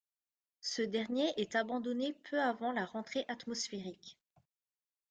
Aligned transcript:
Ce 0.61 0.81
dernier 0.81 1.31
est 1.39 1.53
abandonné 1.55 2.15
peu 2.27 2.41
avant 2.41 2.71
la 2.71 2.85
rentrée 2.85 3.23
atmosphérique. 3.27 4.17